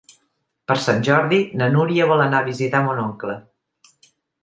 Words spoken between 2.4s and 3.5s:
a visitar mon oncle.